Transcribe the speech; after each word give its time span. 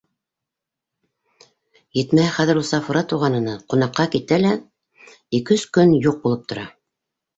Етмәһә, 1.97 2.31
хәҙер 2.39 2.61
ул 2.61 2.65
Сафура 2.71 3.05
туғанына 3.11 3.53
ҡунаҡҡа 3.75 4.07
китә 4.17 4.41
лә 4.47 4.55
ике-өс 5.41 5.71
көн 5.79 5.95
юҡ 6.11 6.19
булып 6.25 6.53
тора. 6.53 6.67